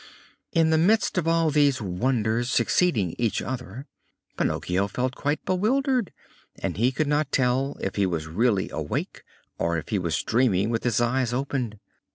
In 0.51 0.71
the 0.71 0.79
midst 0.79 1.19
of 1.19 1.27
all 1.27 1.51
these 1.51 1.79
wonders 1.79 2.49
succeeding 2.49 3.13
each 3.19 3.39
other, 3.39 3.85
Pinocchio 4.35 4.87
felt 4.87 5.13
quite 5.13 5.45
bewildered, 5.45 6.11
and 6.57 6.75
he 6.75 6.91
could 6.91 7.05
not 7.05 7.31
tell 7.31 7.77
if 7.81 7.97
he 7.97 8.07
was 8.07 8.25
really 8.25 8.67
awake 8.71 9.21
or 9.59 9.77
if 9.77 9.89
he 9.89 9.99
was 9.99 10.19
dreaming 10.23 10.71
with 10.71 10.85
his 10.85 10.99
eyes 11.01 11.33
open. 11.33 11.79